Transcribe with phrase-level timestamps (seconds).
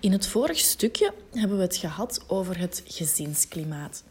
[0.00, 4.04] In het vorige stukje hebben we het gehad over het gezinsklimaat.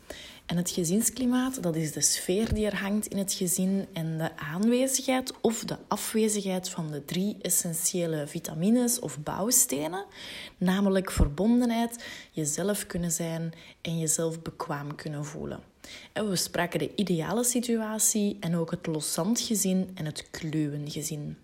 [0.45, 4.37] En het gezinsklimaat, dat is de sfeer die er hangt in het gezin en de
[4.37, 10.05] aanwezigheid of de afwezigheid van de drie essentiële vitamines of bouwstenen,
[10.57, 15.59] namelijk verbondenheid, jezelf kunnen zijn en jezelf bekwaam kunnen voelen.
[16.13, 21.37] En we spraken de ideale situatie en ook het loszand gezin en het kluwengezin.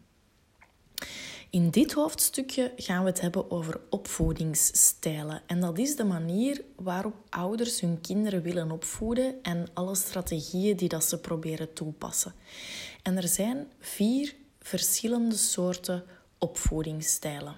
[1.52, 5.42] In dit hoofdstukje gaan we het hebben over opvoedingsstijlen.
[5.48, 10.90] En dat is de manier waarop ouders hun kinderen willen opvoeden en alle strategieën die
[10.90, 12.34] dat ze proberen toepassen.
[13.04, 16.04] En er zijn vier verschillende soorten
[16.38, 17.56] opvoedingsstijlen.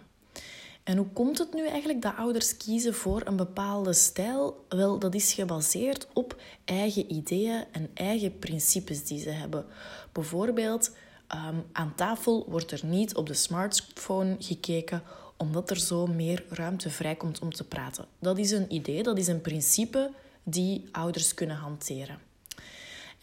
[0.83, 4.65] En hoe komt het nu eigenlijk dat ouders kiezen voor een bepaalde stijl?
[4.69, 9.65] Wel, dat is gebaseerd op eigen ideeën en eigen principes die ze hebben.
[10.11, 10.91] Bijvoorbeeld
[11.27, 15.03] Ehm, aan tafel wordt er niet op de smartphone gekeken,
[15.37, 18.05] omdat er zo meer ruimte vrijkomt om te praten.
[18.19, 20.11] Dat is een idee, dat is een principe
[20.43, 22.19] die ouders kunnen hanteren.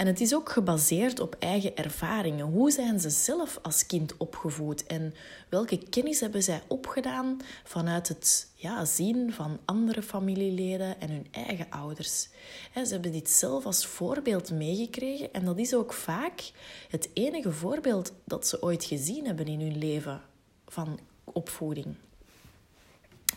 [0.01, 2.47] En het is ook gebaseerd op eigen ervaringen.
[2.47, 5.15] Hoe zijn ze zelf als kind opgevoed en
[5.49, 11.71] welke kennis hebben zij opgedaan vanuit het ja, zien van andere familieleden en hun eigen
[11.71, 12.29] ouders?
[12.75, 16.51] Ze hebben dit zelf als voorbeeld meegekregen en dat is ook vaak
[16.89, 20.21] het enige voorbeeld dat ze ooit gezien hebben in hun leven
[20.67, 21.97] van opvoeding.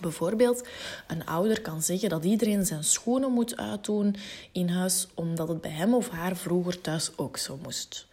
[0.02, 0.68] Bijvoorbeeld,
[1.08, 4.16] een ouder kan zeggen dat iedereen zijn schoenen moet uitdoen
[4.52, 8.08] in huis omdat het bij hem of haar vroeger thuis ook zo moest.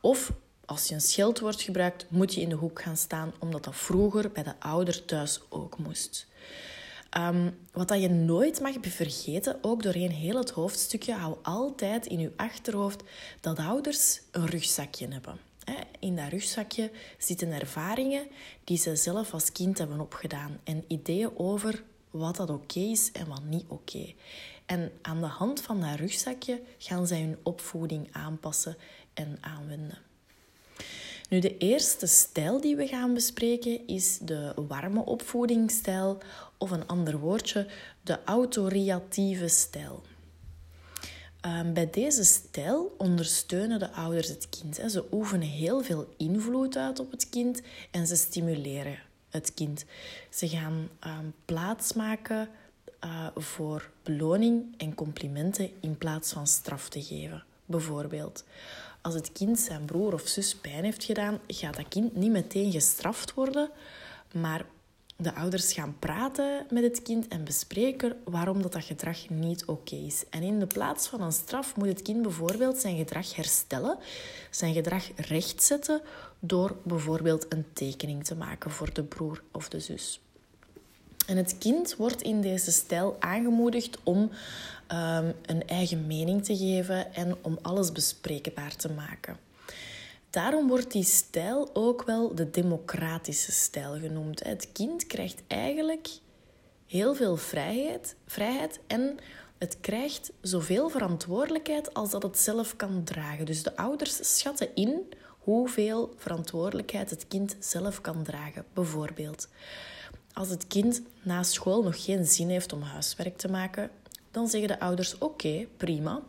[0.00, 0.32] Of
[0.64, 4.30] als je een scheldwoord gebruikt, moet je in de hoek gaan staan omdat dat vroeger
[4.30, 6.26] bij de ouder thuis ook moest.
[7.18, 12.18] Um, wat dat je nooit mag vergeten, ook doorheen heel het hoofdstukje, hou altijd in
[12.18, 13.02] je achterhoofd
[13.40, 15.49] dat ouders een rugzakje hebben.
[15.98, 18.26] In dat rugzakje zitten ervaringen
[18.64, 23.28] die ze zelf als kind hebben opgedaan en ideeën over wat dat oké is en
[23.28, 24.14] wat niet oké.
[24.66, 28.76] En aan de hand van dat rugzakje gaan zij hun opvoeding aanpassen
[29.14, 29.98] en aanwenden.
[31.28, 36.18] Nu, de eerste stijl die we gaan bespreken is de warme opvoedingsstijl,
[36.58, 37.66] of een ander woordje,
[38.02, 40.02] de autoriatieve stijl.
[41.40, 44.80] Ehm, bij deze stijl ondersteunen de ouders het kind.
[44.90, 48.98] Ze oefenen heel veel invloed uit op het kind en ze stimuleren
[49.30, 49.84] het kind.
[50.30, 52.48] Ze gaan um, plaats maken
[53.04, 57.44] uh, voor beloning en complimenten in plaats van straf te geven.
[57.64, 58.44] Bijvoorbeeld,
[59.00, 62.72] als het kind zijn broer of zus pijn heeft gedaan, gaat dat kind niet meteen
[62.72, 63.70] gestraft worden,
[64.32, 64.64] maar
[65.20, 69.94] de ouders gaan praten met het kind en bespreken waarom dat, dat gedrag niet oké
[69.94, 70.24] is.
[70.30, 73.98] En in de plaats van een straf moet het kind bijvoorbeeld zijn gedrag herstellen,
[74.50, 76.00] zijn gedrag rechtzetten
[76.38, 80.20] door bijvoorbeeld een tekening te maken voor de broer of de zus.
[81.26, 87.14] En het kind wordt in deze stijl aangemoedigd om um, een eigen mening te geven
[87.14, 89.36] en om alles bespreekbaar te maken.
[90.30, 94.44] Daarom wordt die stijl ook wel de democratische stijl genoemd.
[94.44, 96.08] Het kind krijgt eigenlijk
[96.86, 99.18] heel veel vrijheid, vrijheid en
[99.58, 103.46] het krijgt zoveel verantwoordelijkheid als dat het zelf kan dragen.
[103.46, 105.06] Dus de ouders schatten in
[105.38, 108.64] hoeveel verantwoordelijkheid het kind zelf kan dragen.
[108.72, 109.48] Bijvoorbeeld,
[110.32, 113.90] als het kind na school nog geen zin heeft om huiswerk te maken,
[114.30, 116.22] dan zeggen de ouders: Oké, prima,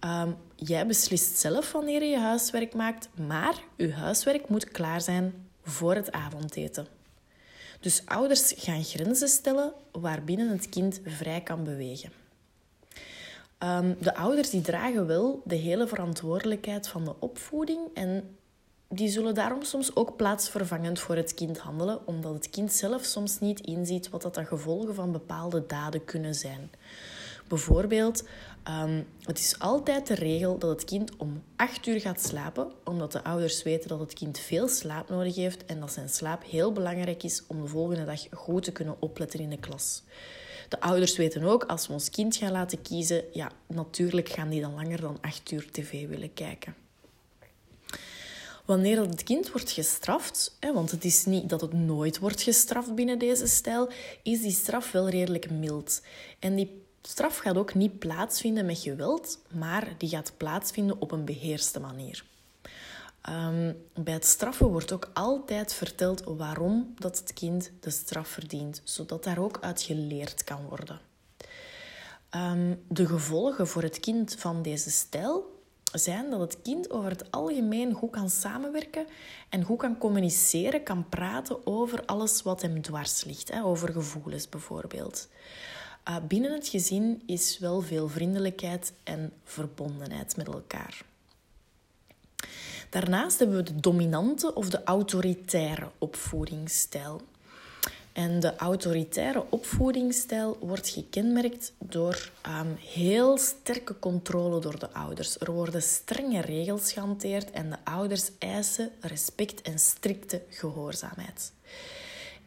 [0.00, 5.94] Um, jij beslist zelf wanneer je huiswerk maakt, maar je huiswerk moet klaar zijn voor
[5.94, 6.86] het avondeten.
[7.80, 12.12] Dus ouders gaan grenzen stellen waarbinnen het kind vrij kan bewegen.
[13.58, 18.36] Um, de ouders die dragen wel de hele verantwoordelijkheid van de opvoeding en
[18.88, 23.40] die zullen daarom soms ook plaatsvervangend voor het kind handelen, omdat het kind zelf soms
[23.40, 26.70] niet inziet wat dat de gevolgen van bepaalde daden kunnen zijn.
[27.48, 28.24] Bijvoorbeeld,
[28.68, 33.12] um, het is altijd de regel dat het kind om 8 uur gaat slapen, omdat
[33.12, 36.72] de ouders weten dat het kind veel slaap nodig heeft en dat zijn slaap heel
[36.72, 40.02] belangrijk is om de volgende dag goed te kunnen opletten in de klas.
[40.68, 44.60] De ouders weten ook, als we ons kind gaan laten kiezen, ja, natuurlijk gaan die
[44.60, 46.74] dan langer dan 8 uur tv willen kijken.
[48.64, 53.18] Wanneer het kind wordt gestraft, want het is niet dat het nooit wordt gestraft binnen
[53.18, 53.90] deze stijl,
[54.22, 56.02] is die straf wel redelijk mild.
[56.38, 61.24] En die Straf gaat ook niet plaatsvinden met geweld, maar die gaat plaatsvinden op een
[61.24, 62.24] beheerste manier.
[63.20, 68.80] Ehm, bij het straffen wordt ook altijd verteld waarom dat het kind de straf verdient,
[68.84, 71.00] zodat daar ook uit geleerd kan worden.
[72.30, 75.60] Ehm, de gevolgen voor het kind van deze stijl
[75.92, 79.06] zijn dat het kind over het algemeen goed kan samenwerken
[79.48, 84.48] en goed kan communiceren, kan praten over alles wat hem dwars ligt, hè, over gevoelens
[84.48, 85.28] bijvoorbeeld.
[86.08, 91.04] Uh, binnen het gezin is wel veel vriendelijkheid en verbondenheid met elkaar.
[92.90, 97.20] Daarnaast hebben we de dominante of de autoritaire opvoedingsstijl.
[98.12, 105.38] En de autoritaire opvoedingsstijl wordt gekenmerkt door um, heel sterke controle door de ouders.
[105.38, 111.52] Er worden strenge regels gehanteerd en de ouders eisen respect en strikte gehoorzaamheid.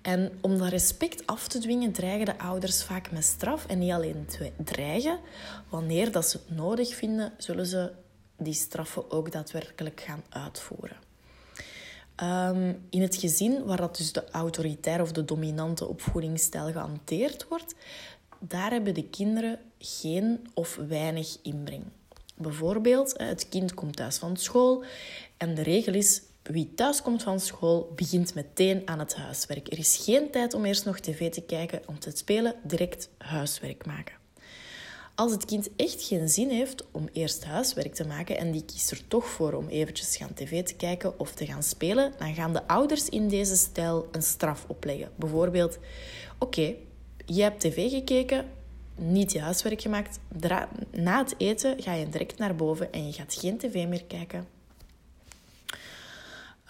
[0.01, 3.65] En om dat respect af te dwingen, dreigen de ouders vaak met straf.
[3.65, 5.19] En niet alleen dreigen,
[5.69, 7.91] wanneer dat ze het nodig vinden, zullen ze
[8.37, 10.97] die straffen ook daadwerkelijk gaan uitvoeren.
[12.23, 17.75] Um, in het gezin waar dat dus de autoritaire of de dominante opvoedingsstijl gehanteerd wordt,
[18.39, 21.83] daar hebben de kinderen geen of weinig inbreng.
[22.35, 24.83] Bijvoorbeeld, het kind komt thuis van school
[25.37, 29.71] en de regel is: wie thuis komt van school begint meteen aan het huiswerk.
[29.71, 33.85] Er is geen tijd om eerst nog tv te kijken, om te spelen, direct huiswerk
[33.85, 34.15] maken.
[35.15, 38.91] Als het kind echt geen zin heeft om eerst huiswerk te maken en die kiest
[38.91, 42.53] er toch voor om eventjes gaan tv te kijken of te gaan spelen, dan gaan
[42.53, 45.11] de ouders in deze stijl een straf opleggen.
[45.15, 45.77] Bijvoorbeeld,
[46.37, 46.75] oké,
[47.25, 48.45] je hebt tv gekeken,
[48.95, 50.19] niet je huiswerk gemaakt.
[50.91, 54.58] Na het eten ga je direct naar boven en je gaat geen tv meer kijken.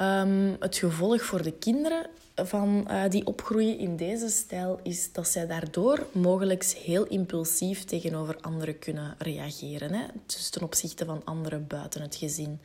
[0.01, 2.05] Um, het gevolg voor de kinderen
[2.35, 8.37] van uh, die opgroeien in deze stijl is dat zij daardoor mogelijk heel impulsief tegenover
[8.41, 9.93] anderen kunnen reageren.
[9.93, 10.05] Hè?
[10.25, 12.59] Dus ten opzichte van anderen buiten het gezin.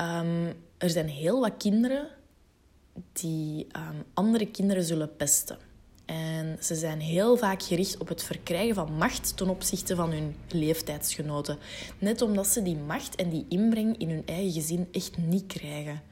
[0.00, 0.46] Um,
[0.78, 2.08] er zijn heel wat kinderen
[3.12, 5.58] die um, andere kinderen zullen pesten.
[6.06, 10.36] En ze zijn heel vaak gericht op het verkrijgen van macht ten opzichte van hun
[10.48, 11.58] leeftijdsgenoten.
[11.98, 16.02] Net omdat ze die macht en die inbreng in hun eigen gezin echt niet krijgen.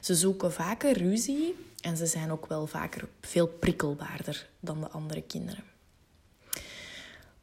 [0.00, 5.22] Ze zoeken vaker ruzie en ze zijn ook wel vaker veel prikkelbaarder dan de andere
[5.22, 5.64] kinderen.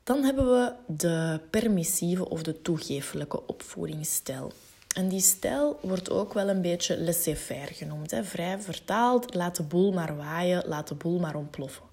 [0.04, 4.52] Dan hebben we de permissieve of de toegeeflijke opvoedingsstijl.
[4.94, 8.12] En die stijl wordt ook wel een beetje laissez-faire genoemd.
[8.12, 8.24] Hè?
[8.24, 11.84] Vrij vertaald, laat de boel maar waaien, laat de boel maar ontploffen.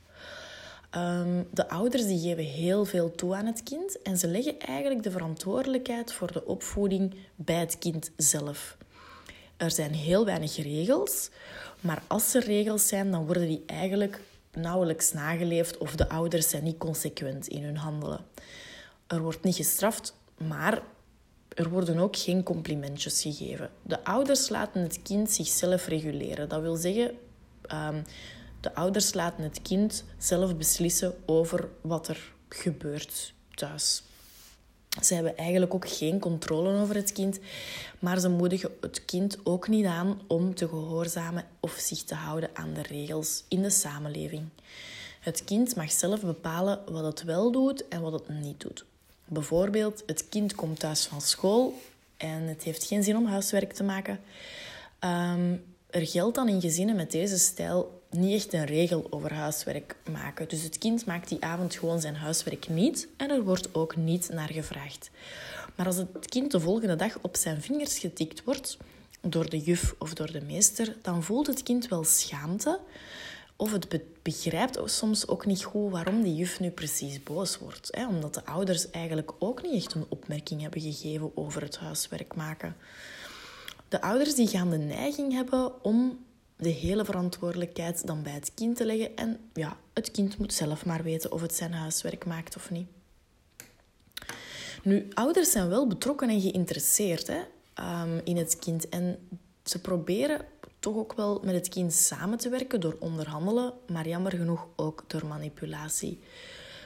[0.97, 5.02] Um, de ouders die geven heel veel toe aan het kind en ze leggen eigenlijk
[5.02, 8.76] de verantwoordelijkheid voor de opvoeding bij het kind zelf.
[9.56, 11.31] Er zijn heel weinig regels,
[11.81, 14.20] maar als er regels zijn, dan worden die eigenlijk
[14.52, 18.25] nauwelijks nageleefd of de ouders zijn niet consequent in hun handelen.
[19.06, 20.82] Er wordt niet gestraft, maar
[21.60, 23.70] er worden ook geen complimentjes gegeven.
[23.82, 26.48] De ouders laten het kind zichzelf reguleren.
[26.48, 27.10] Dat wil zeggen,
[27.72, 28.02] um,
[28.60, 34.02] de ouders laten het kind zelf beslissen over wat er gebeurt thuis.
[35.02, 37.38] Ze hebben eigenlijk ook geen controle over het kind,
[37.98, 42.50] maar ze moedigen het kind ook niet aan om te gehoorzamen of zich te houden
[42.52, 44.48] aan de regels in de samenleving.
[45.20, 48.84] Het kind mag zelf bepalen wat het wel doet en wat het niet doet.
[49.32, 51.80] Bijvoorbeeld, het kind komt thuis van school
[52.16, 54.20] en het heeft geen zin om huiswerk te maken.
[54.98, 55.56] Ehm,
[55.90, 60.48] er geldt dan in gezinnen met deze stijl niet echt een regel over huiswerk maken.
[60.48, 64.28] Dus het kind maakt die avond gewoon zijn huiswerk niet en er wordt ook niet
[64.32, 65.10] naar gevraagd.
[65.74, 68.76] Maar als het kind de volgende dag op zijn vingers getikt wordt
[69.20, 72.80] door de juf of door de meester, dan voelt het kind wel schaamte
[73.60, 77.88] of het begrijpt soms ook niet goed waarom die juf nu precies boos wordt.
[77.90, 78.06] Hè?
[78.06, 82.76] Omdat de ouders eigenlijk ook niet echt een opmerking hebben gegeven over het huiswerk maken.
[83.88, 86.25] De ouders die gaan de neiging hebben om
[86.56, 89.16] de hele verantwoordelijkheid dan bij het kind te leggen.
[89.16, 92.88] En ja, het kind moet zelf maar weten of het zijn huiswerk maakt of niet.
[94.82, 97.40] Nu, ouders zijn wel betrokken en geïnteresseerd hè,
[98.02, 98.88] um, in het kind.
[98.88, 99.28] En
[99.64, 100.46] ze proberen
[100.80, 105.04] toch ook wel met het kind samen te werken door onderhandelen, maar jammer genoeg ook
[105.06, 106.20] door manipulatie.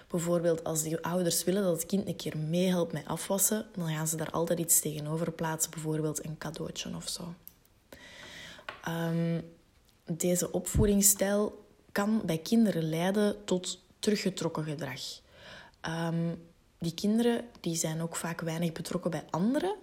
[0.08, 4.08] Bijvoorbeeld als die ouders willen dat het kind een keer meehelpt met afwassen, dan gaan
[4.08, 7.34] ze daar altijd iets tegenover plaatsen, bijvoorbeeld een cadeautje of zo.
[8.88, 9.42] Um,
[10.04, 15.00] deze opvoedingsstijl kan bij kinderen leiden tot teruggetrokken gedrag.
[15.88, 16.42] Um,
[16.78, 19.74] die kinderen die zijn ook vaak weinig betrokken bij anderen.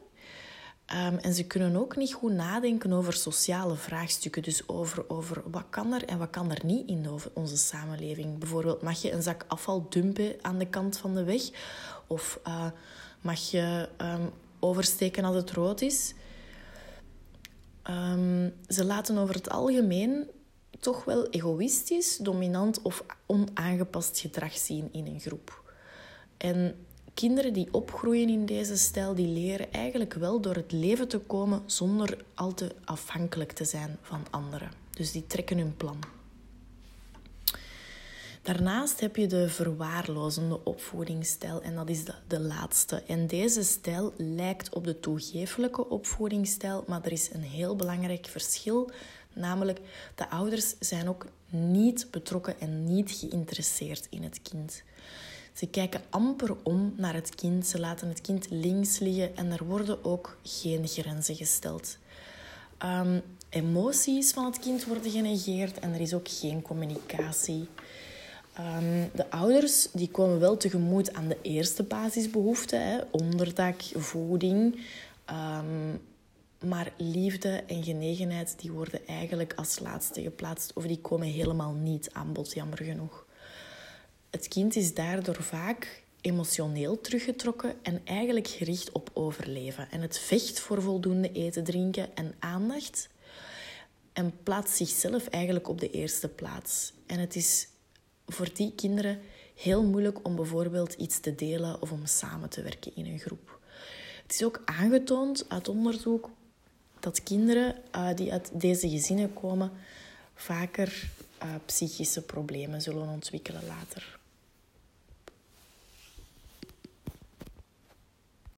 [0.93, 4.43] Um, en ze kunnen ook niet goed nadenken over sociale vraagstukken.
[4.43, 8.37] Dus over, over wat kan er en wat kan er niet in onze samenleving.
[8.37, 11.41] Bijvoorbeeld, mag je een zak afval dumpen aan de kant van de weg?
[12.07, 12.65] Of uh,
[13.21, 14.29] mag je um,
[14.59, 16.13] oversteken als het rood is?
[17.89, 20.29] Um, ze laten over het algemeen
[20.79, 25.73] toch wel egoïstisch, dominant of onaangepast gedrag zien in een groep.
[26.37, 31.19] En kinderen die opgroeien in deze stijl, die leren eigenlijk wel door het leven te
[31.19, 34.71] komen zonder al te afhankelijk te zijn van anderen.
[34.89, 35.99] Dus die trekken hun plan.
[38.41, 43.03] Daarnaast heb je de verwaarlozende opvoedingsstijl en dat is de, de laatste.
[43.07, 48.91] En deze stijl lijkt op de toegeeflijke opvoedingsstijl, maar er is een heel belangrijk verschil.
[49.33, 49.79] Namelijk,
[50.15, 54.83] de ouders zijn ook niet betrokken en niet geïnteresseerd in het kind.
[55.53, 59.65] Ze kijken amper om naar het kind, ze laten het kind links liggen en er
[59.65, 61.97] worden ook geen grenzen gesteld.
[62.85, 67.67] Um, emoties van het kind worden genegeerd en er is ook geen communicatie.
[68.59, 74.79] Um, de ouders die komen wel tegemoet aan de eerste basisbehoeften, hè, onderdak, voeding.
[75.29, 76.01] Um,
[76.69, 82.09] maar liefde en genegenheid die worden eigenlijk als laatste geplaatst of die komen helemaal niet
[82.11, 83.25] aan bod, jammer genoeg.
[84.31, 89.91] Het kind is daardoor vaak emotioneel teruggetrokken en eigenlijk gericht op overleven.
[89.91, 93.09] En het vecht voor voldoende eten, drinken en aandacht
[94.13, 96.93] en plaatst zichzelf eigenlijk op de eerste plaats.
[97.05, 97.67] En het is
[98.27, 99.19] voor die kinderen
[99.55, 103.59] heel moeilijk om bijvoorbeeld iets te delen of om samen te werken in een groep.
[104.21, 106.29] Het is ook aangetoond uit onderzoek
[106.99, 109.71] dat kinderen uh, die uit deze gezinnen komen
[110.35, 111.09] vaker
[111.43, 114.19] uh, psychische problemen zullen ontwikkelen later.